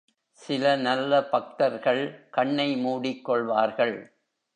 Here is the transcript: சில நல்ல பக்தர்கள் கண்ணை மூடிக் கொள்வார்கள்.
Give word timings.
சில 0.31 0.75
நல்ல 0.75 1.23
பக்தர்கள் 1.23 2.27
கண்ணை 2.29 2.75
மூடிக் 2.75 3.25
கொள்வார்கள். 3.25 3.95